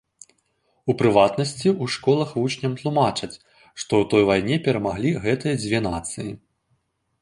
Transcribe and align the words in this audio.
У 0.93 0.95
прыватнасці, 1.01 1.69
у 1.83 1.91
школах 1.97 2.29
вучням 2.39 2.73
тлумачаць, 2.81 3.31
што 3.79 3.93
ў 4.03 4.13
той 4.15 4.23
вайне 4.35 4.55
перамаглі 4.69 5.17
гэтыя 5.29 5.55
дзве 5.65 5.79
нацыі. 5.93 6.31